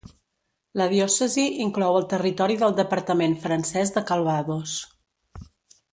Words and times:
La 0.79 0.87
diòcesi 0.93 1.43
inclou 1.65 1.99
el 1.99 2.09
territori 2.15 2.57
del 2.63 2.75
departament 2.81 3.39
francès 3.47 3.95
de 3.99 4.07
Calvados. 4.13 4.79